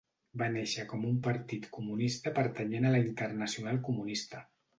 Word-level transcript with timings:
Va 0.41 0.45
néixer 0.53 0.85
com 0.93 1.03
un 1.09 1.19
Partit 1.27 1.67
Comunista 1.75 2.33
pertanyent 2.41 2.89
a 2.89 2.95
la 2.97 3.03
Internacional 3.05 3.81
Comunista. 3.91 4.43